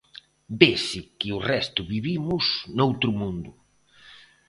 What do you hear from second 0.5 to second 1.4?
Vese que o